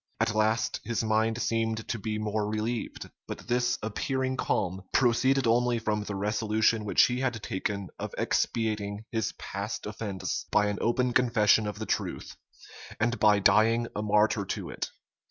[0.19, 5.77] At last, his mind seemed to be more relieved; but this appearing calm proceeded only
[5.77, 11.13] from the resolution which he had taken of expiating his past offence by an open
[11.13, 12.35] confession of the truth,
[12.99, 14.89] and by dying a martyr to it.